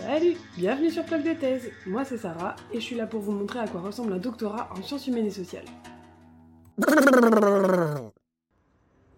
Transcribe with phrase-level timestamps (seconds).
[0.00, 1.70] Salut, bienvenue sur Plug de thèse.
[1.84, 4.70] Moi c'est Sarah et je suis là pour vous montrer à quoi ressemble un doctorat
[4.76, 5.64] en sciences humaines et sociales.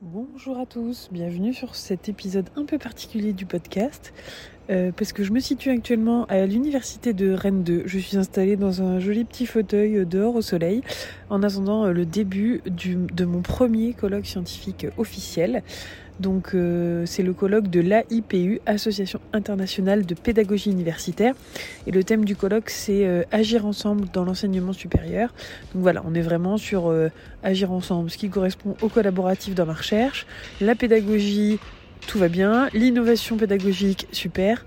[0.00, 4.14] Bonjour à tous, bienvenue sur cet épisode un peu particulier du podcast.
[4.70, 7.82] Euh, parce que je me situe actuellement à l'université de Rennes 2.
[7.86, 10.82] Je suis installée dans un joli petit fauteuil dehors au soleil
[11.28, 15.64] en attendant euh, le début de mon premier colloque scientifique officiel.
[16.20, 21.34] Donc euh, c'est le colloque de l'AIPU, Association internationale de pédagogie universitaire.
[21.88, 25.34] Et le thème du colloque c'est agir ensemble dans l'enseignement supérieur.
[25.74, 26.94] Donc voilà, on est vraiment sur
[27.42, 30.26] agir ensemble, ce qui correspond au collaboratif dans la recherche,
[30.60, 31.58] la pédagogie
[32.06, 32.68] tout va bien.
[32.72, 34.64] L'innovation pédagogique, super.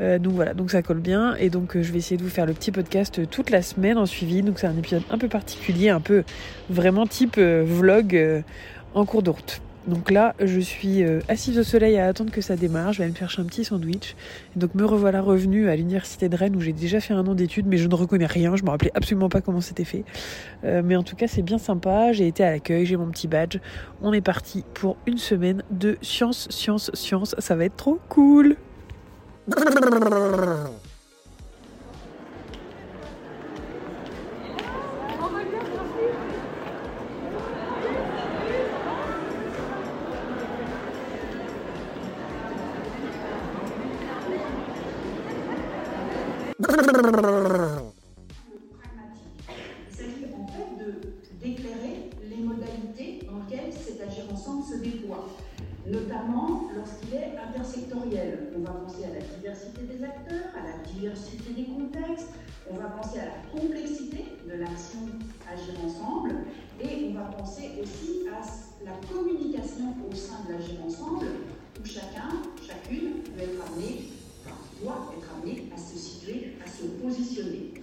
[0.00, 1.34] Euh, donc voilà, donc ça colle bien.
[1.36, 3.62] Et donc euh, je vais essayer de vous faire le petit podcast euh, toute la
[3.62, 4.42] semaine en suivi.
[4.42, 6.24] Donc c'est un épisode un peu particulier, un peu
[6.70, 8.44] vraiment type vlog
[8.94, 9.60] en cours de route.
[9.86, 12.92] Donc là, je suis euh, assise au soleil à attendre que ça démarre.
[12.92, 14.16] Je vais me chercher un petit sandwich.
[14.56, 17.66] donc me revoilà revenue à l'université de Rennes où j'ai déjà fait un an d'études,
[17.66, 18.56] mais je ne reconnais rien.
[18.56, 20.04] Je me rappelais absolument pas comment c'était fait.
[20.64, 22.12] Euh, mais en tout cas, c'est bien sympa.
[22.12, 23.58] J'ai été à l'accueil, j'ai mon petit badge.
[24.02, 27.36] On est parti pour une semaine de science, science, science.
[27.38, 28.56] Ça va être trop cool.
[55.86, 58.52] Notamment lorsqu'il est intersectoriel.
[58.56, 62.30] On va penser à la diversité des acteurs, à la diversité des contextes,
[62.70, 65.00] on va penser à la complexité de l'action
[65.48, 66.34] Agir ensemble,
[66.82, 68.40] et on va penser aussi à
[68.84, 71.26] la communication au sein de l'Agir ensemble,
[71.80, 74.10] où chacun, chacune peut être amené,
[74.44, 77.74] enfin, doit être amené à se situer, à se positionner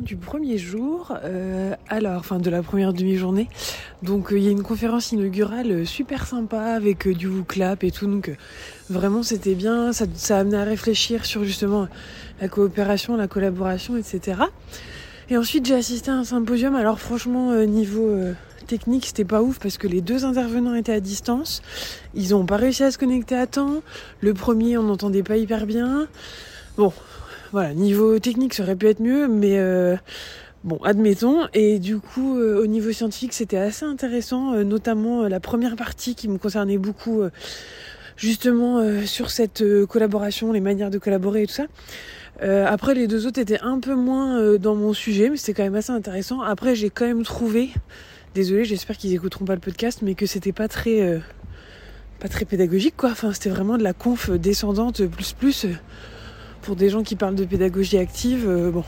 [0.00, 3.48] du premier jour, euh, alors, fin de la première demi-journée.
[4.02, 7.90] Donc, euh, il y a une conférence inaugurale super sympa avec euh, du clap et
[7.90, 8.06] tout.
[8.06, 8.34] Donc,
[8.88, 9.92] vraiment, c'était bien.
[9.92, 11.88] Ça, ça a amené à réfléchir sur justement
[12.40, 14.42] la coopération, la collaboration, etc.
[15.28, 16.74] Et ensuite, j'ai assisté à un symposium.
[16.74, 18.18] Alors, franchement, niveau
[18.66, 21.62] technique, c'était pas ouf parce que les deux intervenants étaient à distance.
[22.14, 23.82] Ils ont pas réussi à se connecter à temps.
[24.20, 26.06] Le premier, on n'entendait pas hyper bien.
[26.76, 26.92] Bon,
[27.52, 29.94] voilà, niveau technique, ça aurait pu être mieux, mais euh,
[30.64, 31.46] bon, admettons.
[31.52, 36.14] Et du coup, euh, au niveau scientifique, c'était assez intéressant, euh, notamment la première partie
[36.14, 37.22] qui me concernait beaucoup,
[38.16, 41.66] justement sur cette collaboration, les manières de collaborer et tout ça.
[42.40, 45.74] après, les deux autres étaient un peu moins dans mon sujet, mais c'était quand même
[45.74, 46.40] assez intéressant.
[46.40, 47.70] Après, j'ai quand même trouvé,
[48.34, 51.20] désolé, j'espère qu'ils écouteront pas le podcast, mais que c'était pas très,
[52.18, 53.10] pas très pédagogique, quoi.
[53.10, 55.66] Enfin, c'était vraiment de la conf descendante plus plus
[56.62, 58.84] pour des gens qui parlent de pédagogie active, euh, bon.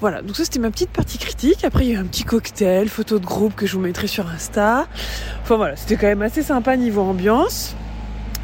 [0.00, 1.64] Voilà, donc ça c'était ma petite partie critique.
[1.64, 4.06] Après il y a eu un petit cocktail, photo de groupe que je vous mettrai
[4.06, 4.86] sur Insta.
[5.42, 7.74] Enfin voilà, c'était quand même assez sympa niveau ambiance.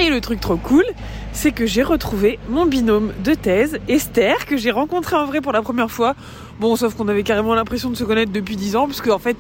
[0.01, 0.85] Et le truc trop cool,
[1.33, 5.53] c'est que j'ai retrouvé mon binôme de thèse, Esther, que j'ai rencontré en vrai pour
[5.53, 6.17] la première fois.
[6.59, 9.37] Bon, sauf qu'on avait carrément l'impression de se connaître depuis 10 ans, parce qu'en fait,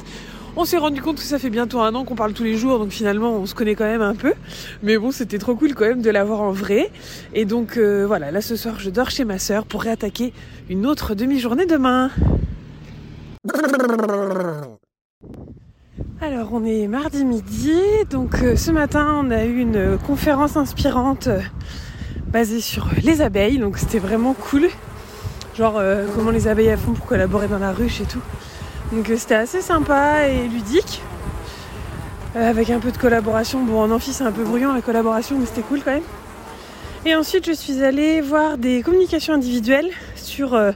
[0.56, 2.78] on s'est rendu compte que ça fait bientôt un an qu'on parle tous les jours,
[2.78, 4.34] donc finalement on se connaît quand même un peu.
[4.82, 6.90] Mais bon, c'était trop cool quand même de l'avoir en vrai.
[7.34, 10.32] Et donc euh, voilà, là ce soir je dors chez ma sœur pour réattaquer
[10.68, 12.10] une autre demi-journée demain.
[16.20, 21.26] Alors on est mardi midi, donc euh, ce matin on a eu une conférence inspirante
[21.26, 21.40] euh,
[22.28, 24.68] basée sur les abeilles, donc c'était vraiment cool.
[25.56, 25.80] Genre
[26.16, 28.18] comment les abeilles font pour collaborer dans la ruche et tout.
[28.92, 31.02] Donc euh, c'était assez sympa et ludique.
[32.36, 33.62] Euh, avec un peu de collaboration.
[33.62, 36.02] Bon, en amphi, c'est un peu bruyant la collaboration, mais c'était cool quand même.
[37.06, 40.72] Et ensuite, je suis allée voir des communications individuelles sur euh,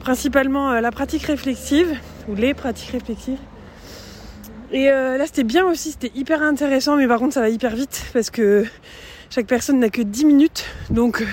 [0.00, 1.96] principalement la pratique réflexive,
[2.28, 3.38] ou les pratiques réflexives.
[4.72, 8.04] Et là, c'était bien aussi, c'était hyper intéressant, mais par contre, ça va hyper vite
[8.12, 8.64] parce que
[9.30, 10.64] chaque personne n'a que 10 minutes.
[10.90, 11.24] Donc,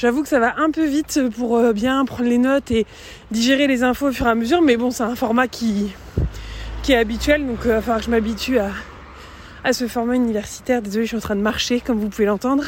[0.00, 2.86] J'avoue que ça va un peu vite pour euh, bien prendre les notes et
[3.30, 5.92] digérer les infos au fur et à mesure, mais bon, c'est un format qui,
[6.82, 8.70] qui est habituel, donc il euh, va falloir que je m'habitue à,
[9.62, 10.80] à ce format universitaire.
[10.80, 12.64] Désolée, je suis en train de marcher, comme vous pouvez l'entendre.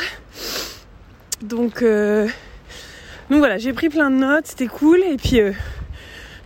[1.40, 2.28] Donc, euh,
[3.30, 5.40] voilà, j'ai pris plein de notes, c'était cool, et puis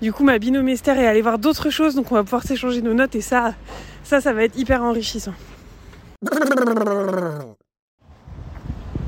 [0.01, 2.81] du coup, ma binôme Esther est allée voir d'autres choses, donc on va pouvoir s'échanger
[2.81, 3.55] nos notes, et ça,
[4.05, 5.35] ça, ça va être hyper enrichissant.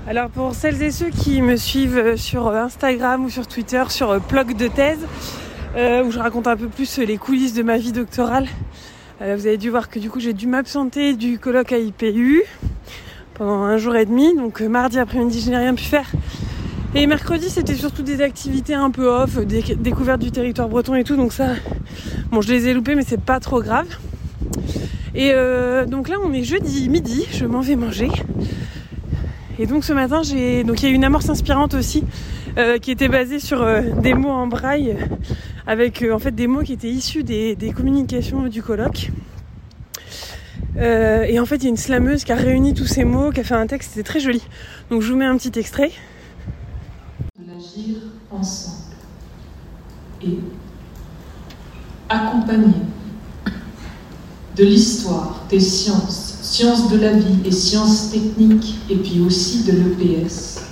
[0.08, 4.56] Alors pour celles et ceux qui me suivent sur Instagram ou sur Twitter, sur Plog
[4.56, 5.00] de thèse,
[5.76, 8.46] euh, où je raconte un peu plus les coulisses de ma vie doctorale,
[9.20, 12.42] euh, vous avez dû voir que du coup j'ai dû m'absenter du colloque à IPU
[13.34, 14.34] pendant un jour et demi.
[14.34, 16.10] Donc mardi après-midi, je n'ai rien pu faire.
[16.94, 21.04] Et mercredi, c'était surtout des activités un peu off, des découvertes du territoire breton et
[21.04, 21.16] tout.
[21.16, 21.48] Donc ça,
[22.30, 23.88] bon, je les ai loupées, mais c'est pas trop grave.
[25.14, 28.08] Et euh, donc là, on est jeudi midi, je m'en vais manger.
[29.58, 32.04] Et donc ce matin, j'ai donc il y a une amorce inspirante aussi
[32.56, 34.96] euh, qui était basée sur euh, des mots en braille
[35.66, 39.10] avec en fait des mots qui étaient issus des, des communications du colloque.
[40.76, 43.40] et en fait, il y a une slameuse qui a réuni tous ces mots, qui
[43.40, 44.42] a fait un texte, c'était très joli.
[44.90, 45.90] Donc je vous mets un petit extrait
[48.30, 48.94] ensemble
[50.22, 50.38] et
[52.08, 52.74] accompagner
[54.56, 59.72] de l'histoire, des sciences, sciences de la vie et sciences techniques, et puis aussi de
[59.72, 60.62] l'EPS.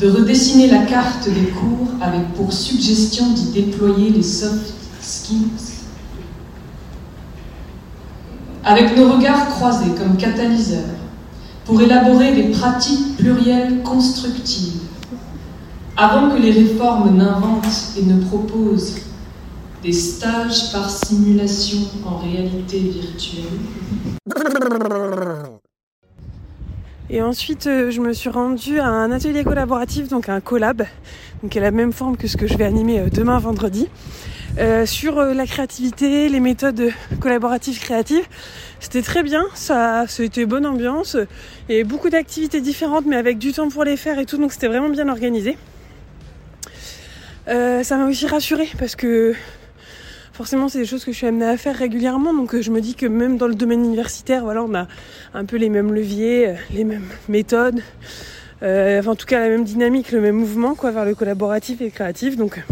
[0.00, 5.78] De redessiner la carte des cours avec pour suggestion d'y déployer les soft skills.
[8.64, 10.98] Avec nos regards croisés comme catalyseurs,
[11.64, 14.80] pour élaborer des pratiques plurielles constructives,
[15.96, 18.94] avant que les réformes n'inventent et ne proposent
[19.82, 23.44] des stages par simulation en réalité virtuelle.
[27.10, 30.84] Et ensuite, euh, je me suis rendue à un atelier collaboratif, donc un collab,
[31.42, 33.88] donc qui a la même forme que ce que je vais animer euh, demain vendredi,
[34.58, 36.90] euh, sur la créativité, les méthodes
[37.20, 38.24] collaboratives créatives.
[38.78, 41.16] C'était très bien, ça, c'était bonne ambiance,
[41.68, 44.68] et beaucoup d'activités différentes, mais avec du temps pour les faire et tout, donc c'était
[44.68, 45.56] vraiment bien organisé.
[47.46, 49.34] ça m'a aussi rassurée parce que
[50.32, 52.34] forcément c'est des choses que je suis amenée à faire régulièrement.
[52.34, 54.86] Donc euh, je me dis que même dans le domaine universitaire on a
[55.34, 57.80] un peu les mêmes leviers euh, les mêmes méthodes
[58.62, 61.84] euh, en tout cas la même dynamique le même mouvement quoi vers le collaboratif et
[61.84, 62.36] le créatif.
[62.36, 62.62] Donc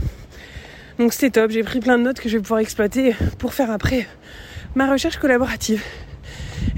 [0.99, 1.51] donc c'était top.
[1.51, 4.07] J'ai pris plein de notes que je vais pouvoir exploiter pour faire après
[4.75, 5.83] ma recherche collaborative.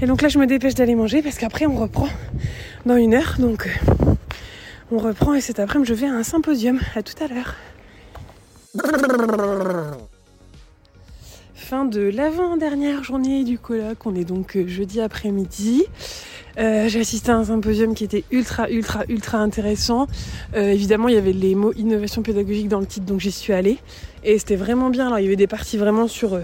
[0.01, 2.09] Et donc là je me dépêche d'aller manger parce qu'après on reprend
[2.85, 3.35] dans une heure.
[3.39, 3.67] Donc
[4.91, 6.79] on reprend et cet après-midi je vais à un symposium.
[6.95, 7.55] À tout à l'heure
[11.93, 14.05] de l'avant-dernière journée du colloque.
[14.05, 15.83] On est donc euh, jeudi après-midi.
[16.57, 20.07] Euh, j'ai assisté à un symposium qui était ultra, ultra, ultra intéressant.
[20.55, 23.53] Euh, évidemment, il y avait les mots innovation pédagogique dans le titre, donc j'y suis
[23.53, 23.77] allée.
[24.23, 25.05] Et c'était vraiment bien.
[25.05, 26.39] Alors, il y avait des parties vraiment sur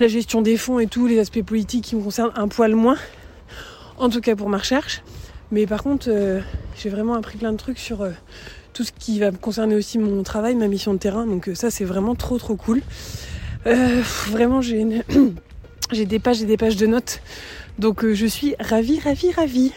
[0.00, 2.96] la gestion des fonds et tout, les aspects politiques qui me concernent un poil moins.
[3.98, 5.02] En tout cas pour ma recherche.
[5.50, 6.08] Mais par contre,
[6.76, 8.06] j'ai vraiment appris plein de trucs sur
[8.72, 11.26] tout ce qui va me concerner aussi mon travail, ma mission de terrain.
[11.26, 12.80] Donc ça, c'est vraiment trop, trop cool.
[13.66, 14.60] Euh, vraiment,
[15.92, 17.20] j'ai des pages et des pages de notes.
[17.78, 19.72] Donc euh, je suis ravie, ravie, ravie.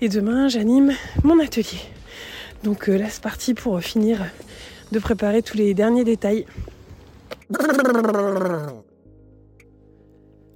[0.00, 0.92] Et demain, j'anime
[1.22, 1.80] mon atelier.
[2.64, 4.18] Donc euh, là, c'est parti pour finir
[4.90, 6.46] de préparer tous les derniers détails.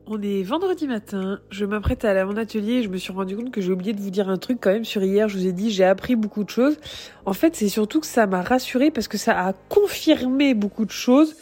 [0.06, 3.12] On est vendredi matin, je m'apprête à aller à mon atelier et je me suis
[3.12, 5.28] rendu compte que j'ai oublié de vous dire un truc quand même sur hier.
[5.28, 6.76] Je vous ai dit j'ai appris beaucoup de choses.
[7.24, 10.90] En fait, c'est surtout que ça m'a rassuré parce que ça a confirmé beaucoup de
[10.90, 11.36] choses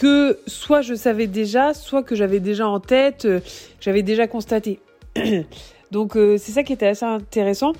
[0.00, 3.40] que soit je savais déjà, soit que j'avais déjà en tête, euh,
[3.82, 4.80] j'avais déjà constaté.
[5.90, 7.74] Donc euh, c'est ça qui était assez intéressant,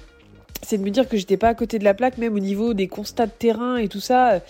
[0.61, 2.75] c'est de me dire que j'étais pas à côté de la plaque, même au niveau
[2.75, 4.33] des constats de terrain et tout ça.
[4.33, 4.41] Euh,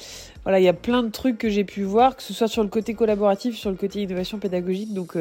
[0.42, 2.64] voilà, il y a plein de trucs que j'ai pu voir, que ce soit sur
[2.64, 4.92] le côté collaboratif, sur le côté innovation pédagogique.
[4.92, 5.16] Donc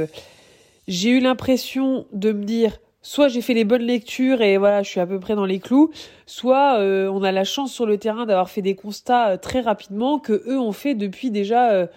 [0.88, 4.90] j'ai eu l'impression de me dire soit j'ai fait les bonnes lectures et voilà, je
[4.90, 5.92] suis à peu près dans les clous,
[6.26, 10.42] soit on a la chance sur le terrain d'avoir fait des constats très rapidement que
[10.48, 11.90] eux ont fait depuis déjà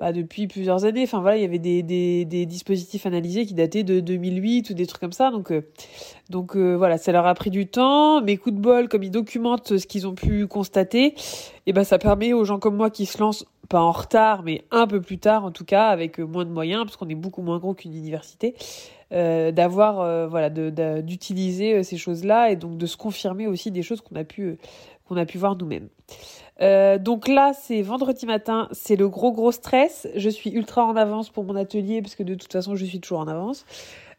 [0.00, 1.02] bah, depuis plusieurs années.
[1.02, 5.02] Enfin voilà, il y avait des, dispositifs analysés qui dataient de 2008 ou des trucs
[5.02, 5.30] comme ça.
[5.30, 5.62] Donc, euh,
[6.56, 8.22] euh, voilà, ça leur a pris du temps.
[8.22, 11.14] Mais coup de bol, comme ils documentent ce qu'ils ont pu constater, et
[11.66, 14.64] eh ben ça permet aux gens comme moi qui se lancent pas en retard, mais
[14.70, 17.14] un peu plus tard en tout cas, avec euh, moins de moyens, parce qu'on est
[17.14, 18.54] beaucoup moins gros qu'une université,
[19.10, 20.50] d'avoir voilà,
[21.02, 24.56] d'utiliser ces choses-là et donc de se confirmer aussi des choses qu'on a pu
[25.10, 25.88] qu'on a pu voir nous-mêmes.
[26.62, 30.06] Euh, donc là, c'est vendredi matin, c'est le gros gros stress.
[30.14, 33.00] Je suis ultra en avance pour mon atelier parce que de toute façon, je suis
[33.00, 33.66] toujours en avance.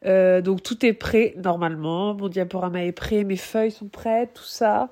[0.06, 4.44] Euh, donc tout est prêt normalement, mon diaporama est prêt, mes feuilles sont prêtes, tout
[4.44, 4.90] ça.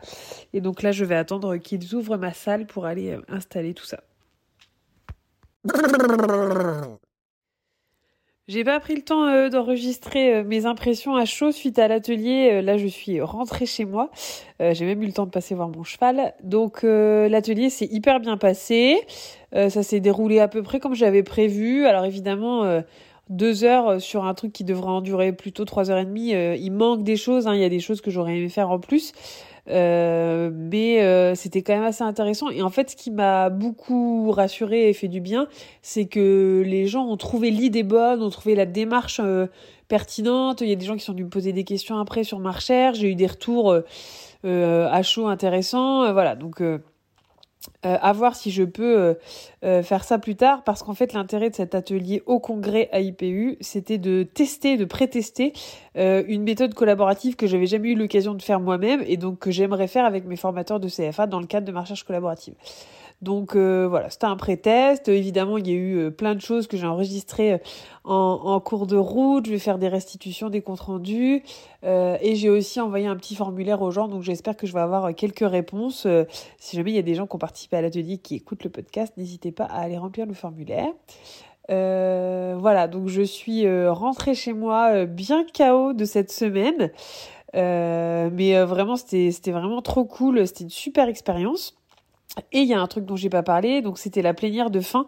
[0.53, 3.85] Et donc là, je vais attendre qu'ils ouvrent ma salle pour aller euh, installer tout
[3.85, 3.99] ça.
[8.49, 12.49] J'ai pas pris le temps euh, d'enregistrer euh, mes impressions à chaud suite à l'atelier.
[12.51, 14.09] Euh, là, je suis rentrée chez moi.
[14.59, 16.33] J'ai même eu le temps de passer voir mon cheval.
[16.43, 18.99] Donc, l'atelier s'est hyper bien passé.
[19.53, 21.85] ça s'est déroulé à peu près comme j'avais prévu.
[21.85, 22.81] Alors, évidemment,
[23.29, 26.31] deux heures sur un truc qui devrait en durer plutôt trois heures et demie.
[26.31, 27.47] il manque des choses.
[27.47, 27.55] Hein.
[27.55, 29.13] Il y a des choses que j'aurais aimé faire en plus.
[29.67, 32.49] Mais c'était quand même assez intéressant.
[32.49, 35.47] Et en fait, ce qui m'a beaucoup rassuré et fait du bien,
[35.81, 39.21] c'est que les gens ont trouvé l'idée bonne, ont trouvé la démarche
[39.87, 40.61] pertinente.
[40.61, 42.51] Il y a des gens qui sont venus me poser des questions après sur ma
[42.51, 42.99] recherche.
[42.99, 43.75] J'ai eu des retours
[44.43, 46.11] à chaud intéressants.
[46.13, 46.61] voilà, donc
[47.85, 49.13] euh, à voir si je peux euh,
[49.65, 53.01] euh, faire ça plus tard parce qu'en fait l'intérêt de cet atelier au congrès à
[53.01, 55.51] IPU c'était de tester, de pré-tester
[55.95, 59.87] une méthode collaborative que j'avais jamais eu l'occasion de faire moi-même et donc que j'aimerais
[59.87, 62.53] faire avec mes formateurs de CFA dans le cadre de ma recherche collaborative.
[63.21, 65.09] Donc euh, voilà, c'était un pré-test.
[65.09, 67.57] Évidemment, il y a eu euh, plein de choses que j'ai enregistrées euh,
[68.05, 69.45] en, en, cours de route.
[69.45, 71.43] Je vais faire des restitutions, des comptes rendus.
[71.83, 74.07] et j'ai aussi envoyé un petit formulaire aux gens.
[74.07, 76.07] Donc j'espère que je vais avoir quelques réponses.
[76.57, 78.69] si jamais il y a des gens qui ont participé à l'atelier qui écoutent le
[78.69, 80.89] podcast, n'hésitez pas à aller remplir le formulaire.
[81.67, 86.89] voilà, donc je suis rentrée chez moi bien KO de cette semaine.
[87.53, 90.47] mais vraiment, c'était vraiment trop cool.
[90.47, 91.78] C'était une super expérience.
[92.51, 94.79] Et il y a un truc dont j'ai pas parlé, donc c'était la plénière de
[94.79, 95.07] fin.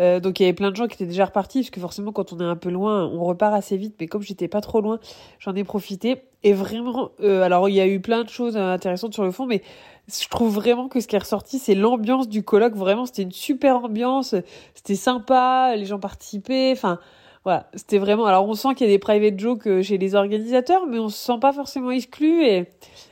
[0.00, 2.12] Euh, donc il y avait plein de gens qui étaient déjà repartis, parce que forcément
[2.12, 3.94] quand on est un peu loin, on repart assez vite.
[4.00, 4.98] Mais comme j'étais pas trop loin,
[5.38, 6.22] j'en ai profité.
[6.44, 9.46] Et vraiment, euh, alors il y a eu plein de choses intéressantes sur le fond,
[9.46, 9.62] mais
[10.08, 12.74] je trouve vraiment que ce qui est ressorti, c'est l'ambiance du colloque.
[12.74, 14.34] Vraiment, c'était une super ambiance,
[14.74, 16.72] c'était sympa, les gens participaient.
[16.72, 16.98] Enfin,
[17.44, 18.26] voilà, c'était vraiment.
[18.26, 21.08] Alors on sent qu'il y a des private jokes euh, chez les organisateurs, mais on
[21.08, 22.66] se sent pas forcément exclu et,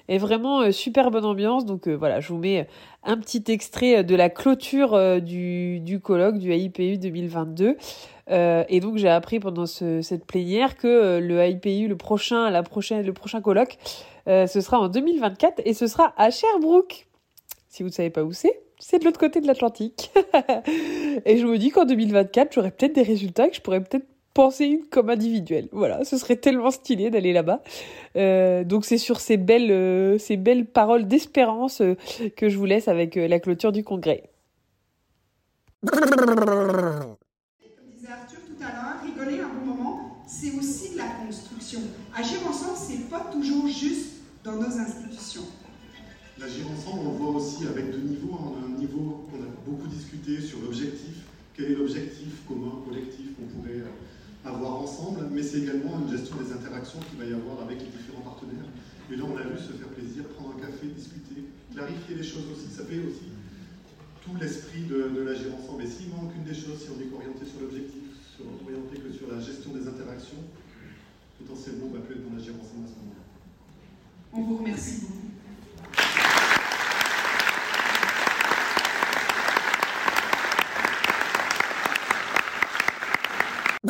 [0.09, 1.65] et vraiment euh, super bonne ambiance.
[1.65, 2.69] Donc euh, voilà, je vous mets
[3.03, 7.77] un petit extrait de la clôture du, du colloque du AIPU 2022.
[8.29, 13.05] et donc j'ai appris pendant ce, cette plénière que le AIPU, le prochain, la prochaine,
[13.05, 13.79] le prochain colloque,
[14.27, 17.07] ce sera en 2024 et ce sera à Sherbrooke.
[17.69, 20.13] Si vous ne savez pas où c'est, c'est de l'autre côté de l'Atlantique.
[21.25, 24.07] et je me dis qu'en 2024, j'aurai peut-être des résultats que je pourrais peut-être
[24.41, 25.69] penser une comme individuelle.
[25.71, 27.63] Voilà, ce serait tellement stylé d'aller là-bas.
[28.17, 31.95] Euh, donc c'est sur ces belles, euh, ces belles paroles d'espérance euh,
[32.39, 34.31] que je vous laisse avec la clôture du congrès.
[35.87, 36.01] Comme
[37.93, 41.81] disait Arthur tout à l'heure, rigoler un bon moment, c'est aussi de la construction.
[42.17, 45.45] Agir ensemble, c'est pas toujours juste dans nos institutions.
[46.39, 48.39] L'agir ensemble, on le voit aussi avec deux niveaux.
[48.41, 51.27] On a un niveau qu'on a beaucoup discuté sur l'objectif.
[51.55, 53.85] Quel est l'objectif commun, collectif qu'on pourrait
[54.45, 57.89] avoir ensemble, mais c'est également une gestion des interactions qu'il va y avoir avec les
[57.89, 58.65] différents partenaires.
[59.13, 61.45] Et là, on a vu se faire plaisir, prendre un café, discuter,
[61.75, 62.73] clarifier les choses aussi.
[62.73, 63.29] Ça fait aussi
[64.23, 65.83] tout l'esprit de, de l'agir ensemble.
[65.83, 68.05] Et s'il manque une des choses, si on est orienté sur l'objectif,
[68.37, 70.41] sur, orienté que sur la gestion des interactions,
[71.39, 73.25] potentiellement, on va plus être dans l'agir ensemble à ce moment-là.
[74.33, 75.20] On vous remercie beaucoup.